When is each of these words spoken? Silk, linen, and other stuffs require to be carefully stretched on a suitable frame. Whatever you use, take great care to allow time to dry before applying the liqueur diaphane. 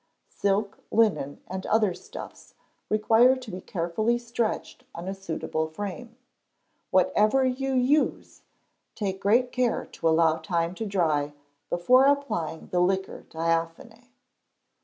Silk, 0.31 0.79
linen, 0.89 1.43
and 1.45 1.67
other 1.67 1.93
stuffs 1.93 2.55
require 2.89 3.35
to 3.35 3.51
be 3.51 3.61
carefully 3.61 4.17
stretched 4.17 4.83
on 4.95 5.07
a 5.07 5.13
suitable 5.13 5.67
frame. 5.67 6.17
Whatever 6.89 7.45
you 7.45 7.73
use, 7.73 8.41
take 8.95 9.21
great 9.21 9.51
care 9.51 9.85
to 9.85 10.09
allow 10.09 10.37
time 10.37 10.73
to 10.73 10.87
dry 10.87 11.33
before 11.69 12.05
applying 12.05 12.69
the 12.69 12.79
liqueur 12.79 13.25
diaphane. 13.29 14.07